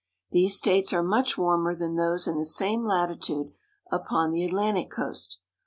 These 0.31 0.57
states 0.57 0.93
are 0.93 1.03
much 1.03 1.35
w^armer 1.35 1.77
than 1.77 1.95
those 1.95 2.25
in 2.27 2.35
the 2.35 2.43
same 2.43 2.83
latitude 2.83 3.53
upon 3.91 4.31
the 4.31 4.43
Atlantic 4.43 4.89
coast. 4.89 5.37